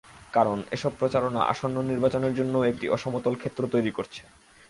[0.33, 4.21] কারণ, এসব প্রচারণা আসন্ন নির্বাচনের জন্যও একটি অসমতল ক্ষেত্র তৈরি করছে।